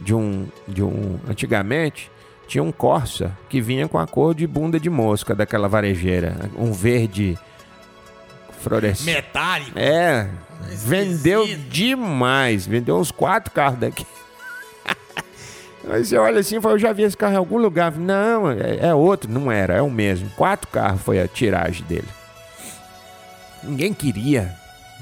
[0.00, 1.18] de um, de um.
[1.28, 2.10] Antigamente
[2.48, 6.72] tinha um Corsa que vinha com a cor de bunda de mosca daquela varejeira, um
[6.72, 7.38] verde
[8.60, 9.14] fluorescente.
[9.14, 9.78] Metálico.
[9.78, 10.28] É,
[10.70, 11.68] vendeu Esquisito.
[11.70, 14.06] demais, vendeu uns quatro carros daqui.
[15.90, 17.92] Aí você olha assim e fala, eu já vi esse carro em algum lugar.
[17.96, 20.30] Não, é, é outro, não era, é o mesmo.
[20.36, 22.08] Quatro carros foi a tiragem dele.
[23.62, 24.54] Ninguém queria.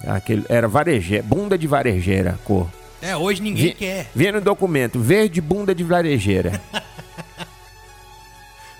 [0.06, 2.66] Aquele, era varejeira, bunda de varejeira a cor.
[3.02, 4.06] Até hoje ninguém Vi- quer.
[4.14, 6.60] Vê no documento, verde bunda de varejeira.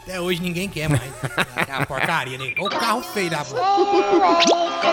[0.03, 1.03] Até hoje ninguém quer mais.
[1.55, 2.53] Aquela porcaria, né?
[2.59, 3.61] Olha o carro feio da boca.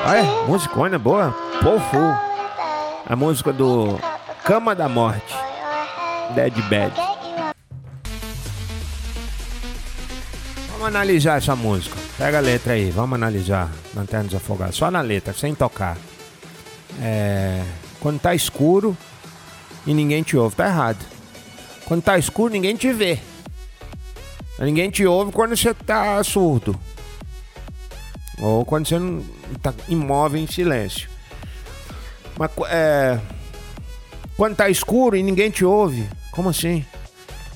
[0.06, 1.32] Olha, musicona boa.
[1.62, 2.13] Full.
[3.10, 3.98] A música do
[4.43, 5.34] Cama da Morte.
[6.36, 6.94] Dead Bad.
[10.72, 11.96] Vamos analisar essa música.
[12.18, 13.72] Pega a letra aí, vamos analisar.
[13.96, 14.76] Lanterna dos Afogados.
[14.76, 15.98] Só na letra, sem tocar.
[17.02, 17.63] É,
[18.00, 18.96] Quando tá escuro
[19.86, 21.04] e ninguém te ouve, tá errado.
[21.86, 23.20] Quando tá escuro, ninguém te vê.
[24.60, 26.80] Ninguém te ouve quando você tá surdo.
[28.40, 29.24] Ou quando você não
[29.62, 31.10] tá imóvel em silêncio.
[32.38, 33.20] Mas é,
[34.36, 36.86] quando tá escuro e ninguém te ouve, como assim?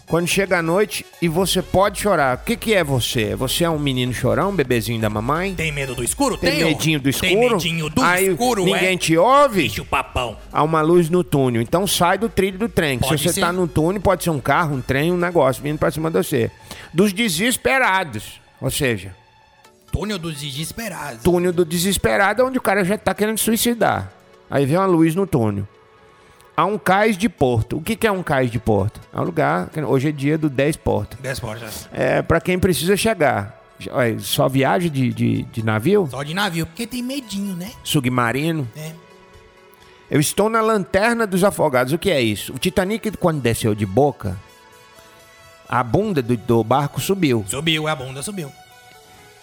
[0.08, 3.34] Quando chega a noite e você pode chorar, o que, que é você?
[3.36, 5.56] Você é um menino chorão, um bebezinho da mamãe?
[5.56, 6.36] Tem medo do escuro?
[6.36, 6.68] Tem Tenho.
[6.68, 7.30] medinho do escuro?
[7.32, 8.98] Tem medinho do Aí escuro, ninguém é?
[8.98, 9.62] te ouve?
[9.64, 10.36] Bicho papão.
[10.52, 12.98] Há uma luz no túnel, então sai do trilho do trem.
[13.00, 13.40] que Pode Se você ser.
[13.42, 16.18] tá no túnel, pode ser um carro, um trem, um negócio vindo pra cima de
[16.18, 16.52] você.
[16.94, 19.16] Dos desesperados, ou seja,
[19.94, 21.24] Túnel dos desesperados.
[21.24, 24.12] túnel do desesperado é onde o cara já tá querendo suicidar.
[24.50, 25.66] Aí vem uma luz no túnel.
[26.62, 27.78] Há um cais de porto.
[27.78, 29.02] O que, que é um cais de porto?
[29.12, 29.72] É um lugar.
[29.88, 31.18] Hoje é dia do 10 porto.
[31.20, 31.90] Dez portas.
[31.92, 33.60] É para quem precisa chegar.
[34.20, 36.08] Só viagem de, de, de navio?
[36.12, 37.72] Só de navio, porque tem medinho, né?
[37.84, 38.70] Submarino?
[38.78, 38.92] É.
[40.12, 41.94] Eu estou na lanterna dos afogados.
[41.94, 42.54] O que é isso?
[42.54, 44.38] O Titanic, quando desceu de boca,
[45.68, 47.44] a bunda do, do barco subiu.
[47.48, 48.52] Subiu, a bunda subiu.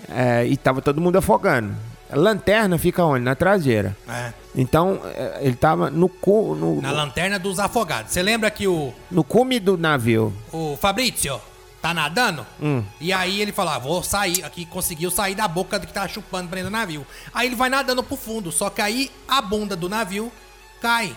[0.09, 1.75] É, e tava todo mundo afogando.
[2.13, 3.25] Lanterna fica onde?
[3.25, 3.97] Na traseira.
[4.09, 4.33] É.
[4.55, 8.13] Então, é, ele tava no, cu, no, Na lanterna dos afogados.
[8.13, 10.33] Você lembra que o, no cume do navio.
[10.53, 11.41] o Fabrício
[11.81, 12.47] tá nadando?
[12.61, 12.83] Hum.
[13.01, 16.09] E aí ele fala, ah, vou sair aqui, conseguiu sair da boca do que tá
[16.09, 17.07] chupando prendendo o navio.
[17.33, 20.33] Aí ele vai nadando pro fundo, só que aí a bunda do navio
[20.81, 21.17] cai.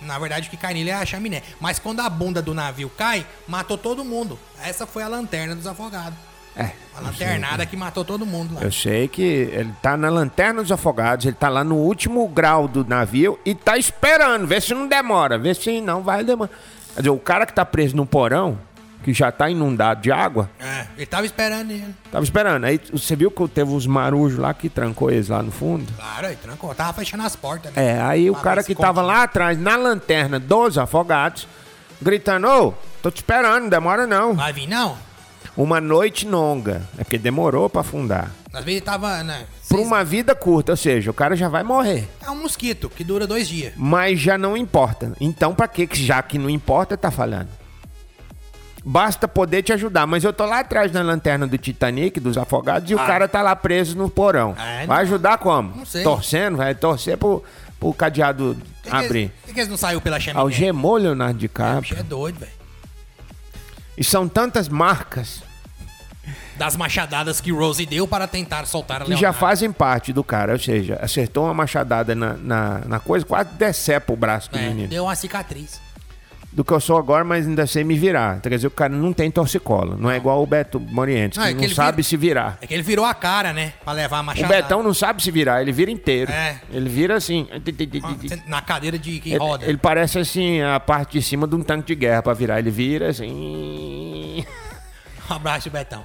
[0.00, 1.42] Na verdade, o que cai nele é a chaminé.
[1.60, 4.38] Mas quando a bunda do navio cai, matou todo mundo.
[4.60, 6.18] Essa foi a lanterna dos afogados.
[6.56, 8.62] É, A lanternada que matou todo mundo lá.
[8.62, 12.68] eu sei que ele tá na lanterna dos afogados, ele tá lá no último grau
[12.68, 16.50] do navio e tá esperando, vê se não demora, vê se não vai demorar.
[16.94, 18.58] Quer dizer, o cara que tá preso no porão,
[19.02, 21.92] que já tá inundado de água, É, ele tava esperando ele.
[22.10, 22.64] tava esperando.
[22.64, 25.90] Aí você viu que teve os marujos lá que trancou eles lá no fundo?
[25.96, 26.72] Claro, ele trancou.
[26.74, 27.72] Tava fechando as portas.
[27.72, 27.96] né?
[27.96, 31.48] É, aí o cara que tava lá atrás, na lanterna dos afogados,
[32.00, 34.34] gritando, ô, tô te esperando, não demora não.
[34.34, 34.96] Vai vir, não?
[35.56, 36.82] Uma noite longa.
[36.96, 38.30] É porque demorou pra afundar.
[38.52, 39.44] Às vezes ele tava, né?
[39.68, 42.08] Por seis- uma vida curta, ou seja, o cara já vai morrer.
[42.22, 43.72] É um mosquito que dura dois dias.
[43.76, 45.12] Mas já não importa.
[45.20, 47.48] Então, pra que, já que não importa, tá falando?
[48.84, 50.06] Basta poder te ajudar.
[50.06, 53.40] Mas eu tô lá atrás na lanterna do Titanic, dos afogados, e o cara tá
[53.40, 54.54] lá preso no porão.
[54.58, 54.86] Ah, não.
[54.88, 55.76] vai ajudar como?
[55.76, 56.02] Não sei.
[56.02, 56.56] Torcendo?
[56.56, 57.44] Vai torcer pro,
[57.78, 59.28] pro cadeado que abrir.
[59.42, 60.40] Por que, que eles não saiu pela chaminé?
[60.40, 61.80] Algemou Leonardo O DiCaprio.
[61.82, 62.52] bicho é doido, velho.
[63.96, 65.42] E são tantas marcas
[66.56, 69.38] Das machadadas que Rose deu para tentar soltar a que já Leonardo.
[69.38, 70.52] fazem parte do cara.
[70.52, 74.68] Ou seja, acertou uma machadada na, na, na coisa, quase decepa o braço do É,
[74.68, 74.88] menino.
[74.88, 75.80] deu uma cicatriz.
[76.54, 78.38] Do que eu sou agora, mas ainda sei me virar.
[78.42, 79.96] Quer dizer, o cara não tem torcicolo.
[79.96, 82.16] Não é igual o Beto Morientes, Não, que é que não ele sabe vira- se
[82.18, 82.58] virar.
[82.60, 83.72] É que ele virou a cara, né?
[83.82, 84.54] Pra levar a O machadada.
[84.54, 86.30] Betão não sabe se virar, ele vira inteiro.
[86.30, 86.60] É.
[86.70, 87.48] Ele vira assim.
[88.46, 89.64] Na cadeira de que Ele, roda.
[89.64, 92.58] ele parece assim, a parte de cima de um tanque de guerra pra virar.
[92.58, 94.44] Ele vira assim.
[95.30, 96.04] Um abraço, Betão.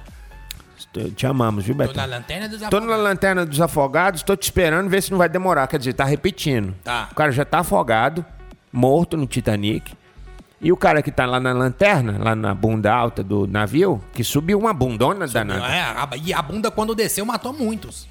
[1.14, 1.94] Te amamos, viu, Tô Betão?
[1.94, 3.04] na lanterna dos Tô na afogados.
[3.04, 5.66] lanterna dos afogados, tô te esperando ver se não vai demorar.
[5.66, 6.74] Quer dizer, tá repetindo.
[6.82, 7.08] Tá.
[7.12, 8.24] O cara já tá afogado,
[8.72, 9.92] morto no Titanic.
[10.60, 14.24] E o cara que tá lá na lanterna, lá na bunda alta do navio, que
[14.24, 15.64] subiu uma bundona danada.
[15.66, 18.08] É, a- e a bunda quando desceu matou muitos.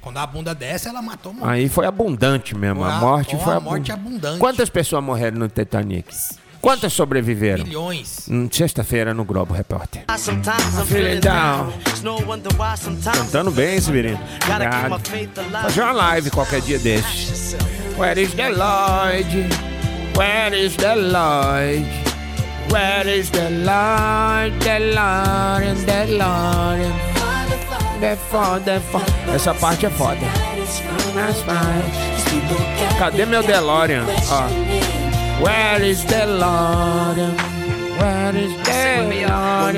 [0.00, 1.50] Quando a bunda desce, ela matou muitos.
[1.50, 2.82] Aí foi abundante mesmo.
[2.82, 4.38] Foi A a- morte foi abu- morte abundante.
[4.38, 6.14] Quantas pessoas morreram no Titanic?
[6.60, 7.64] Quantas sobreviveram?
[7.64, 8.26] Milhões.
[8.30, 10.04] Hum, Sexta-feira no Globo Repórter.
[10.18, 10.74] Sometimes
[13.04, 14.18] Cantando bem, Severino.
[14.48, 15.00] Obrigado.
[15.62, 17.56] Fazer uma live qualquer dia desses.
[17.96, 19.75] Where is the Lord?
[20.16, 21.84] Where is the Lord?
[22.72, 24.58] Where is the Lord?
[24.60, 26.80] The Lord the Lord.
[28.00, 29.34] The foda, the foda.
[29.34, 30.26] Essa parte é foda.
[32.98, 34.04] Cadê meu DeLorean?
[34.30, 35.44] Ó.
[35.44, 37.18] Where is the Lord?
[37.98, 39.76] Where is the Lord?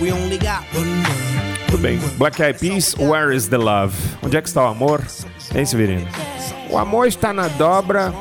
[0.00, 1.04] We only got one
[1.74, 1.98] Tudo bem.
[2.18, 3.94] Black Eyed Peas, Where is the Love?
[4.22, 5.00] Onde é que está o amor?
[5.54, 6.06] Hein, Severino?
[6.70, 8.12] O amor está na dobra,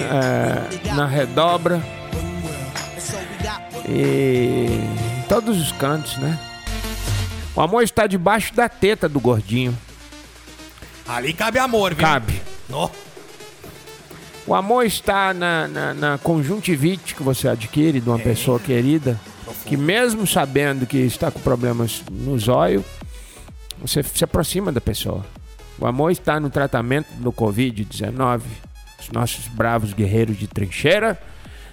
[0.00, 1.82] é, na redobra
[3.88, 4.66] e
[5.18, 6.38] em todos os cantos, né?
[7.54, 9.76] O amor está debaixo da teta do gordinho.
[11.06, 12.06] Ali cabe amor, viu?
[12.06, 12.40] Cabe.
[12.68, 12.90] Nó.
[14.46, 19.18] O amor está na, na, na conjuntivite que você adquire de uma pessoa querida,
[19.66, 22.84] que mesmo sabendo que está com problemas no zóio,
[23.80, 25.24] você se aproxima da pessoa.
[25.78, 28.40] O amor está no tratamento do Covid-19.
[29.08, 31.18] Os nossos bravos guerreiros de trincheira,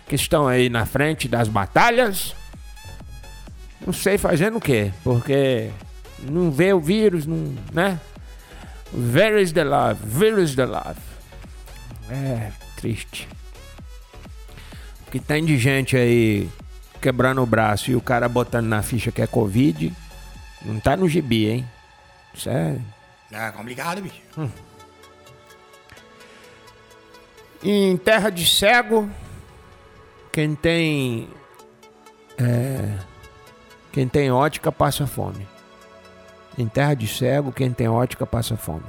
[0.07, 2.33] que estão aí na frente das batalhas,
[3.85, 5.69] não sei fazendo o quê, porque
[6.23, 7.99] não vê o vírus, não, né?
[8.93, 9.99] Where is the love?
[10.17, 10.99] Where is the love?
[12.09, 13.27] É triste.
[15.05, 16.49] O que tem de gente aí
[17.01, 19.93] quebrando o braço e o cara botando na ficha que é Covid,
[20.63, 21.69] não tá no gibi, hein?
[22.33, 22.77] Isso é.
[23.31, 24.21] É complicado, bicho.
[27.63, 29.09] Em terra de cego,
[30.31, 31.27] quem tem.
[32.37, 32.97] é,
[33.91, 35.47] quem tem ótica passa fome.
[36.57, 38.85] Em terra de cego, quem tem ótica passa fome.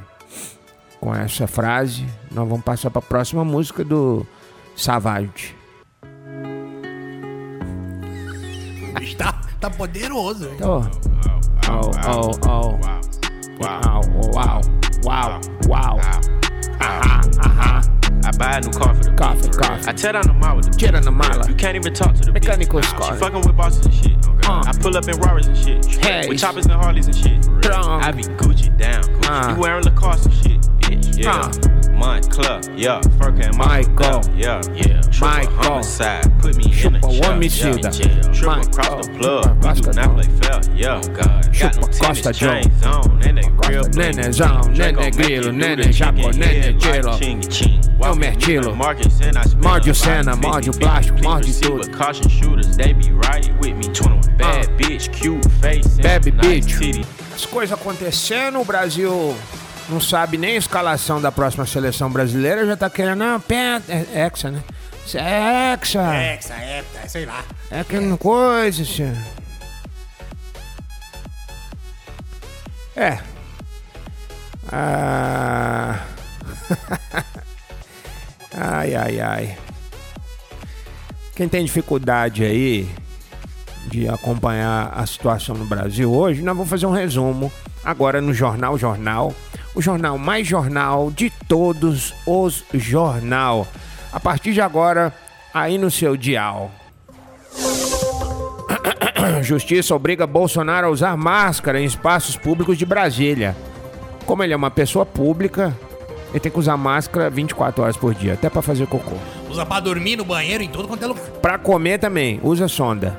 [1.00, 4.26] Com essa frase, nós vamos passar para a próxima música do
[4.76, 5.55] Savage.
[8.98, 10.50] Bicho tá, poderoso.
[10.62, 10.83] Oh.
[11.68, 12.96] Oh, oh, oh.
[13.62, 14.00] Uau,
[14.35, 14.61] uau,
[15.05, 17.15] uau, uau.
[18.57, 18.62] Ahá, ahá.
[18.62, 19.59] I buy a new car for the Coffee, bitch.
[19.59, 19.88] coffee.
[19.88, 21.49] I tear down the mall with the Tira na mala.
[21.49, 23.14] You can't even talk to the Mechanical scar.
[23.14, 24.27] She fucking with bosses and shit.
[24.49, 24.62] Uh.
[24.66, 25.85] I pull up in Rarers and shit.
[25.87, 26.29] Hey.
[26.29, 27.49] With choppers and Harleys and shit.
[27.66, 29.03] I be Gucci down.
[29.05, 29.29] Gucci.
[29.29, 29.55] Uh.
[29.55, 31.23] You wearing Lacoste and shit, bitch.
[31.23, 31.31] Yeah.
[31.33, 31.75] Uh.
[31.96, 33.00] Montclair, yeah.
[33.18, 34.22] Furka and Michael.
[34.37, 35.00] Yeah, yeah.
[35.02, 36.38] Triple homicide.
[36.40, 37.00] Put me in a
[37.48, 37.78] jail.
[37.78, 38.32] Yeah.
[38.32, 39.64] Triple across the plug.
[39.64, 40.61] We do not play fair.
[40.74, 41.00] Yeah.
[41.02, 41.09] Oh.
[41.09, 43.22] Got tennis chains on.
[43.26, 47.09] And they real nenezão, Draco nene grilo, nene chicken nene gelo.
[47.09, 51.90] É o spin Morde o Senna, morde o 50, plástico, 50, morde tudo.
[51.90, 53.88] Caution shooters, they be right with me.
[53.88, 57.06] 21 bad bitch, cute face, nice bitch.
[57.35, 59.35] As coisas acontecendo, o Brasil
[59.88, 64.27] não sabe nem a escalação da próxima seleção brasileira, já tá querendo, não, pé, é
[64.27, 64.62] Hexa, né?
[65.14, 66.14] É Hexa.
[66.14, 67.44] É, essa época, sei lá.
[67.70, 69.16] É aquela coisa, senhor.
[72.96, 73.18] É.
[74.72, 76.05] Ah.
[78.57, 79.59] ai, ai, ai.
[81.37, 82.88] Quem tem dificuldade aí
[83.88, 87.53] de acompanhar a situação no Brasil hoje, nós vamos fazer um resumo
[87.85, 89.33] agora no Jornal Jornal.
[89.76, 93.68] O jornal mais jornal de todos os jornal.
[94.10, 95.12] A partir de agora,
[95.52, 96.70] aí no seu dial.
[99.44, 103.54] Justiça obriga Bolsonaro a usar máscara em espaços públicos de Brasília.
[104.24, 105.76] Como ele é uma pessoa pública,
[106.30, 109.16] ele tem que usar máscara 24 horas por dia, até pra fazer cocô.
[109.50, 111.22] Usa pra dormir no banheiro, em todo quanto é lugar.
[111.42, 113.14] Pra comer também, usa sonda.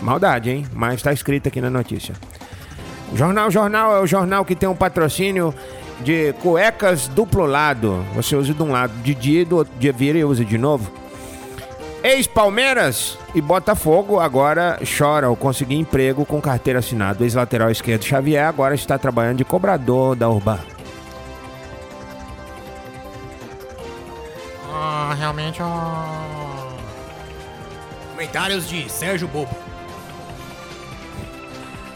[0.00, 0.66] Maldade, hein?
[0.72, 2.14] Mas tá escrito aqui na notícia.
[3.14, 5.54] Jornal Jornal é o jornal que tem um patrocínio
[6.00, 8.04] de cuecas duplo lado.
[8.14, 10.58] Você usa de um lado de dia e do outro dia vira e usa de
[10.58, 10.90] novo.
[12.02, 17.22] Ex-Palmeiras e Botafogo agora choram ao conseguir emprego com carteira assinada.
[17.22, 20.58] O ex-lateral esquerdo Xavier agora está trabalhando de cobrador da Urban.
[24.72, 26.76] Ah, realmente, ah...
[28.12, 29.54] Comentários de Sérgio Bobo.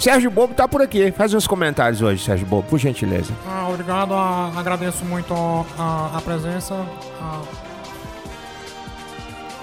[0.01, 1.13] Sérgio Bobo tá por aqui.
[1.13, 3.33] Faz uns comentários hoje, Sérgio Bobo, por gentileza.
[3.47, 5.35] Ah, obrigado, ah, agradeço muito
[5.79, 6.75] a, a presença.
[7.21, 7.43] ah,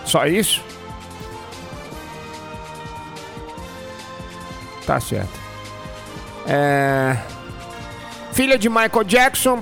[0.05, 0.63] Só isso?
[4.85, 5.37] Tá certo.
[6.45, 7.17] É...
[8.31, 9.59] Filha de Michael Jackson,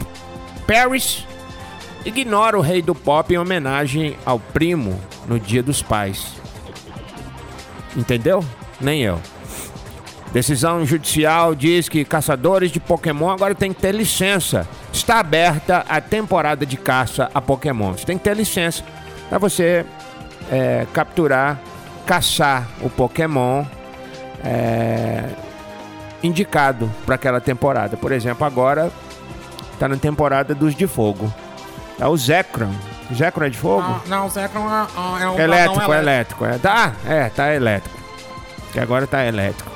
[0.68, 1.26] Paris,
[2.06, 6.34] ignora o rei do pop em homenagem ao primo no Dia dos Pais.
[7.96, 8.44] Entendeu?
[8.80, 9.20] Nem eu.
[10.36, 14.68] Decisão judicial diz que caçadores de Pokémon agora têm que ter licença.
[14.92, 17.94] Está aberta a temporada de caça a Pokémon.
[17.94, 18.84] Você tem que ter licença
[19.30, 19.86] para você
[20.52, 21.58] é, capturar,
[22.06, 23.64] caçar o Pokémon
[24.44, 25.24] é,
[26.22, 27.96] indicado para aquela temporada.
[27.96, 28.92] Por exemplo, agora
[29.72, 31.34] está na temporada dos de fogo.
[31.98, 32.74] É o Zekrom.
[33.14, 33.88] Zekrom é de fogo?
[33.88, 36.46] ah, não, o Zekron ah, ah, é um elétrico, dragão elétrico.
[36.46, 37.98] É, tá, é, tá elétrico.
[38.74, 39.75] Que agora tá elétrico.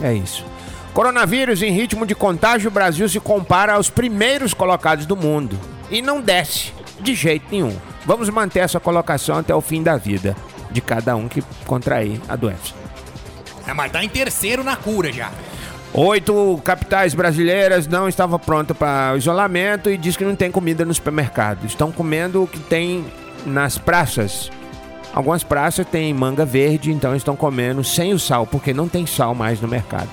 [0.00, 0.44] É isso.
[0.92, 5.58] Coronavírus em ritmo de contágio, o Brasil se compara aos primeiros colocados do mundo.
[5.90, 7.76] E não desce, de jeito nenhum.
[8.04, 10.36] Vamos manter essa colocação até o fim da vida
[10.70, 12.74] de cada um que contrair a doença.
[13.66, 15.30] É, mas tá em terceiro na cura já.
[15.92, 20.84] Oito capitais brasileiras não estavam prontas para o isolamento e diz que não tem comida
[20.84, 21.64] no supermercado.
[21.64, 23.06] Estão comendo o que tem
[23.46, 24.50] nas praças.
[25.12, 29.34] Algumas praças têm manga verde, então estão comendo sem o sal, porque não tem sal
[29.34, 30.10] mais no mercado.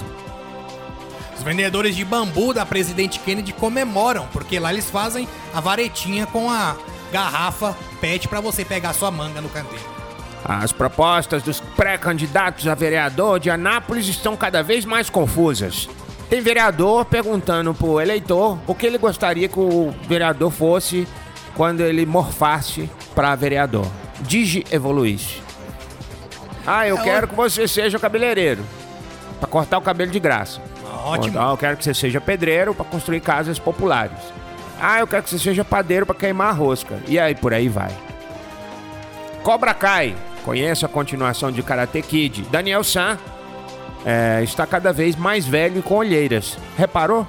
[1.37, 6.49] Os vendedores de bambu da Presidente Kennedy comemoram, porque lá eles fazem a varetinha com
[6.49, 6.75] a
[7.11, 9.83] garrafa PET pra você pegar sua manga no canteiro.
[10.43, 15.89] As propostas dos pré-candidatos a vereador de Anápolis estão cada vez mais confusas.
[16.29, 21.07] Tem vereador perguntando pro eleitor o que ele gostaria que o vereador fosse
[21.55, 23.87] quando ele morfasse para vereador.
[24.25, 25.41] Digi evoluísse.
[26.65, 28.63] Ah, eu É, quero que você seja cabeleireiro.
[29.39, 30.61] Pra cortar o cabelo de graça.
[31.05, 31.39] Ótimo.
[31.39, 34.17] Ah, eu quero que você seja pedreiro pra construir casas populares.
[34.81, 36.97] Ah, eu quero que você seja padeiro pra queimar a rosca.
[37.07, 37.91] E aí por aí vai.
[39.43, 40.15] Cobra Kai.
[40.43, 42.43] Conheça a continuação de Karate Kid.
[42.51, 43.17] Daniel San
[44.05, 46.57] é, está cada vez mais velho e com olheiras.
[46.77, 47.27] Reparou?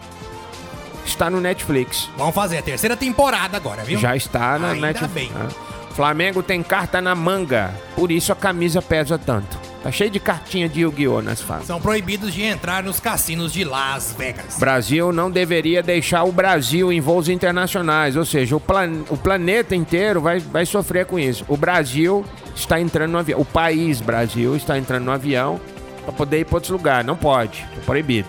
[1.05, 2.09] Está no Netflix.
[2.17, 3.99] Vamos fazer a terceira temporada agora, viu?
[3.99, 5.13] Já está na Ainda Netflix.
[5.13, 5.31] bem.
[5.37, 5.49] Ah.
[5.97, 9.57] Flamengo tem carta na manga, por isso a camisa pesa tanto.
[9.83, 11.23] Tá cheio de cartinha de Yu-Gi-Oh!
[11.23, 11.67] nas fases.
[11.67, 14.59] São proibidos de entrar nos cassinos de Las Vegas.
[14.59, 19.75] Brasil não deveria deixar o Brasil em voos internacionais, ou seja, o, plan- o planeta
[19.75, 21.45] inteiro vai, vai sofrer com isso.
[21.49, 25.59] O Brasil está entrando no avião, o país Brasil está entrando no avião
[26.05, 27.07] para poder ir para outros lugares.
[27.07, 28.29] Não pode, é proibido.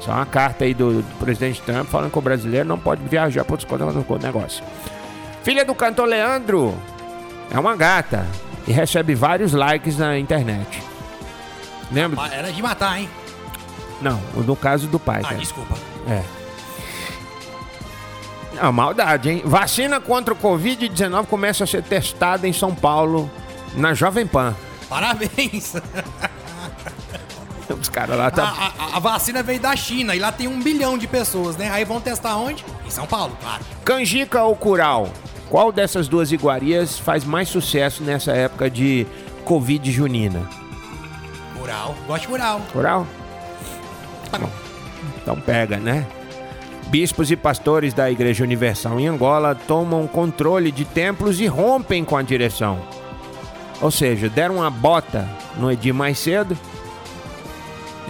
[0.00, 3.44] Só uma carta aí do, do presidente Trump falando que o brasileiro não pode viajar
[3.44, 4.62] para outros negócios.
[5.46, 6.76] Filha do cantor Leandro
[7.52, 8.26] é uma gata
[8.66, 10.82] e recebe vários likes na internet.
[11.92, 12.20] Lembra?
[12.24, 13.08] Ah, Era de matar, hein?
[14.02, 15.20] Não, no caso do pai.
[15.20, 15.36] Ah, cara.
[15.36, 15.76] desculpa.
[16.08, 16.20] É.
[18.60, 19.42] Não, maldade, hein?
[19.44, 23.30] Vacina contra o Covid-19 começa a ser testada em São Paulo,
[23.76, 24.52] na Jovem Pan.
[24.88, 25.74] Parabéns.
[27.80, 28.72] Os caras lá A, tá.
[28.78, 31.70] a- a vacina veio da China e lá tem um bilhão de pessoas, né?
[31.70, 32.64] Aí vão testar onde?
[32.84, 33.62] Em São Paulo, claro.
[33.84, 35.08] Canjica ou curau?
[35.48, 39.06] Qual dessas duas iguarias faz mais sucesso nessa época de
[39.44, 40.48] Covid junina?
[41.56, 41.94] Rural.
[42.06, 42.60] Gosto de rural.
[42.72, 43.06] Curau?
[44.30, 44.50] Tá bom.
[45.22, 46.06] Então pega, né?
[46.88, 52.16] Bispos e pastores da Igreja Universal em Angola tomam controle de templos e rompem com
[52.16, 52.80] a direção.
[53.80, 56.56] Ou seja, deram uma bota no Edir mais cedo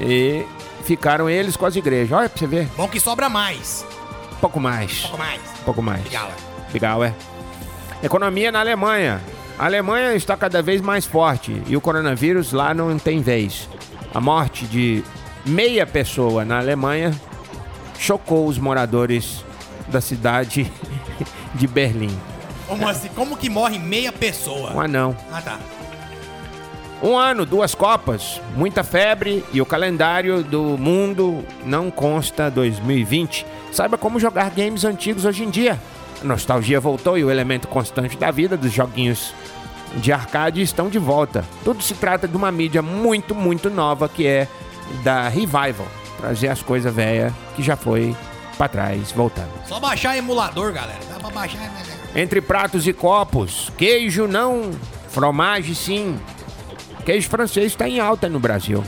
[0.01, 0.45] e
[0.85, 2.13] ficaram eles com as igrejas.
[2.17, 3.85] Olha pra você ver, Bom que sobra mais.
[4.33, 4.99] um pouco mais.
[4.99, 5.41] Um pouco mais.
[5.41, 6.05] Um pouco mais.
[6.05, 6.31] Legal,
[6.73, 7.15] Legal, é.
[8.03, 9.21] Economia na Alemanha.
[9.59, 13.69] A Alemanha está cada vez mais forte e o coronavírus lá não tem vez.
[14.13, 15.03] A morte de
[15.45, 17.13] meia pessoa na Alemanha
[17.99, 19.45] chocou os moradores
[19.89, 20.71] da cidade
[21.55, 22.17] de Berlim.
[22.69, 23.09] Como assim?
[23.15, 24.73] Como que morre meia pessoa?
[24.75, 25.17] Um anão.
[25.33, 25.59] Ah, tá.
[27.03, 33.47] Um ano, duas Copas, muita febre e o calendário do mundo não consta 2020.
[33.71, 35.79] Saiba como jogar games antigos hoje em dia.
[36.23, 39.33] A nostalgia voltou e o elemento constante da vida dos joguinhos
[39.97, 41.45] de arcade estão de volta.
[41.65, 44.49] Tudo se trata de uma mídia muito, muito nova que é
[45.03, 45.87] da Revival.
[46.19, 48.17] Trazer as coisas velhas que já foi
[48.57, 49.51] pra trás, voltando.
[49.67, 50.99] Só baixar emulador, galera.
[51.11, 51.59] Dá pra baixar.
[51.59, 51.71] né?
[52.15, 54.71] Entre pratos e copos, queijo não,
[55.11, 56.19] fromage sim.
[57.05, 58.83] Queijo francês está em alta no Brasil.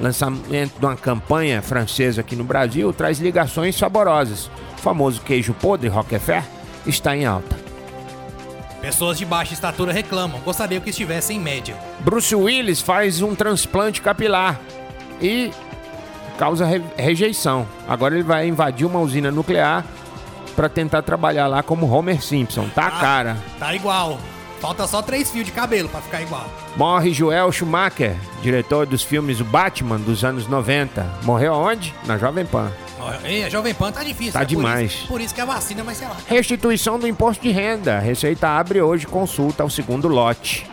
[0.00, 4.50] Lançamento de uma campanha francesa aqui no Brasil traz ligações saborosas.
[4.78, 6.44] O famoso queijo podre Roquefort
[6.86, 7.56] está em alta.
[8.80, 10.40] Pessoas de baixa estatura reclamam.
[10.40, 11.76] Gostaria que estivesse em média.
[12.00, 14.58] Bruce Willis faz um transplante capilar
[15.20, 15.52] e
[16.36, 17.66] causa re- rejeição.
[17.88, 19.84] Agora ele vai invadir uma usina nuclear
[20.56, 22.68] para tentar trabalhar lá como Homer Simpson.
[22.74, 23.36] Tá a cara.
[23.58, 24.18] Tá igual.
[24.60, 26.46] Falta só três fios de cabelo pra ficar igual.
[26.76, 31.04] Morre Joel Schumacher, diretor dos filmes O Batman dos anos 90.
[31.22, 31.94] Morreu aonde?
[32.06, 32.70] Na Jovem Pan.
[33.24, 34.32] Ei, a Jovem Pan tá difícil.
[34.32, 34.92] Tá é por demais.
[34.92, 36.16] isso- Por isso que a vacina vai ser lá.
[36.26, 37.98] Restituição do imposto de renda.
[37.98, 40.66] Receita abre hoje consulta ao segundo lote.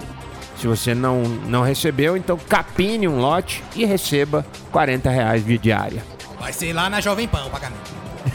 [0.58, 6.04] Se você não, não recebeu, então capine um lote e receba 40 reais de diária.
[6.40, 7.90] Vai ser lá na Jovem Pan o pagamento.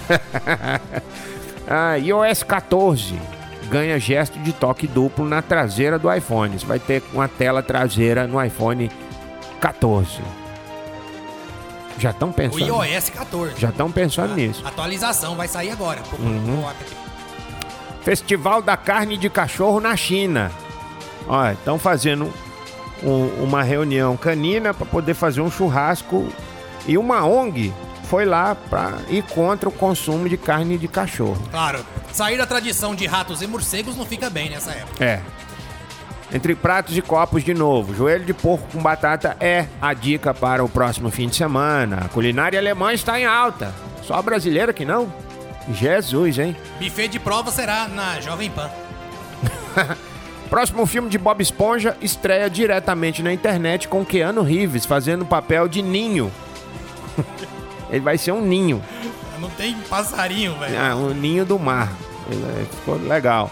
[1.66, 3.18] Ah, iOS 14
[3.70, 6.59] ganha gesto de toque duplo na traseira do iPhone.
[6.59, 8.90] Você vai ter uma tela traseira no iPhone
[9.61, 10.20] 14.
[11.99, 12.64] Já estão O pensando.
[12.84, 13.61] iOS 14.
[13.61, 14.62] Já estão pensando nisso.
[14.66, 16.01] Atualização vai sair agora.
[16.03, 16.62] Pro, Uhum.
[16.62, 17.05] pro.
[18.03, 20.51] Festival da Carne de Cachorro na China.
[21.26, 22.30] Olha, estão fazendo
[23.03, 26.28] um- uma reunião canina para poder fazer um churrasco
[26.86, 27.72] e uma ONG
[28.11, 31.40] foi lá para ir contra o consumo de carne de cachorro.
[31.51, 35.03] Claro, sair da tradição de ratos e morcegos não fica bem nessa época.
[35.03, 35.20] É.
[36.33, 40.64] Entre pratos e copos de novo, joelho de porco com batata é a dica para
[40.64, 42.03] o próximo fim de semana.
[42.05, 43.72] A culinária alemã está em alta.
[44.03, 45.12] Só brasileira que não?
[45.72, 46.57] Jesus, hein?
[46.81, 48.70] Buffet de prova será na Jovem Pan.
[50.51, 55.68] Próximo filme de Bob Esponja estreia diretamente na internet com Keanu Reeves fazendo o papel
[55.68, 56.31] de Ninho.
[57.91, 58.83] Ele vai ser um ninho.
[59.39, 60.77] Não tem passarinho, velho.
[60.79, 61.93] Ah, um ninho do mar.
[62.31, 63.51] Ele, é, ficou legal.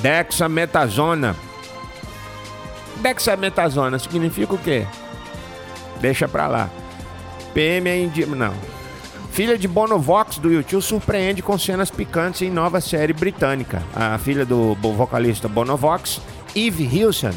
[0.00, 1.36] Dexametasona.
[3.00, 4.86] Dexametasona significa o quê?
[6.00, 6.70] Deixa pra lá.
[7.52, 8.26] PM é indi...
[8.26, 8.54] Não.
[9.30, 13.82] Filha de Bonovox do YouTube surpreende com cenas picantes em nova série britânica.
[13.94, 16.20] A filha do vocalista Bonovox,
[16.54, 17.32] Eve Hilson,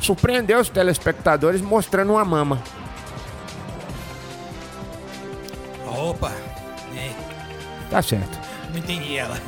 [0.00, 2.60] surpreendeu os telespectadores mostrando uma mama.
[5.86, 6.32] Opa.
[6.96, 7.10] É,
[7.90, 8.38] Tá certo.
[8.70, 9.38] não entendi ela.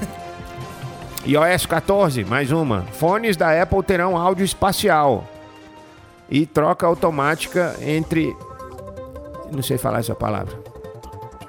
[1.26, 2.82] iOS 14, mais uma.
[2.92, 5.24] Fones da Apple terão áudio espacial
[6.30, 8.36] e troca automática entre.
[9.50, 10.56] Não sei falar essa palavra.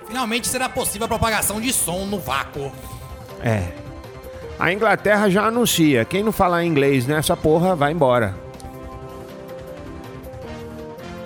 [0.08, 2.72] Finalmente será possível a propagação de som no vácuo.
[3.42, 3.72] É.
[4.60, 6.04] A Inglaterra já anuncia.
[6.04, 8.36] Quem não falar inglês nessa porra vai embora.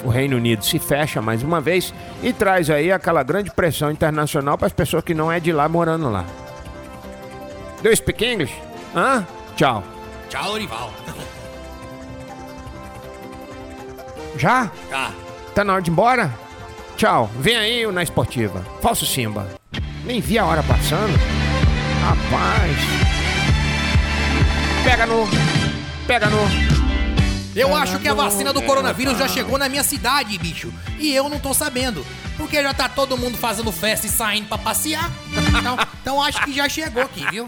[0.03, 4.57] O Reino Unido se fecha mais uma vez e traz aí aquela grande pressão internacional
[4.57, 6.23] para as pessoas que não é de lá morando lá.
[7.81, 8.53] Do you speak English?
[8.95, 9.25] Hã?
[9.55, 9.83] Tchau.
[10.29, 10.93] Tchau, Lorival.
[14.37, 14.71] Já?
[14.91, 15.11] Ah,
[15.53, 16.33] Tá na hora de ir embora?
[16.97, 17.29] Tchau.
[17.39, 18.65] Vem aí o na esportiva.
[18.81, 19.47] Falso Simba.
[20.03, 21.17] Nem vi a hora passando.
[22.01, 22.77] Rapaz.
[24.83, 25.27] Pega no.
[26.05, 26.37] Pega no.
[27.55, 30.71] eu acho que a vacina do coronavírus já chegou na minha cidade, bicho.
[30.99, 32.05] E eu não tô sabendo.
[32.37, 35.09] Porque já tá todo mundo fazendo festa e saindo pra passear.
[35.57, 37.47] Então, então acho que já chegou aqui, viu?